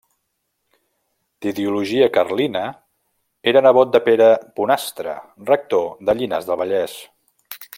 [1.45, 2.63] D'ideologia carlina,
[3.53, 4.31] era nebot de Pere
[4.61, 5.15] Bonastre,
[5.51, 6.97] rector de Llinars del Vallès.